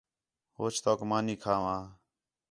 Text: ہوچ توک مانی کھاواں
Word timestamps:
ہوچ 0.57 0.75
توک 0.83 0.99
مانی 1.09 1.35
کھاواں 1.41 1.81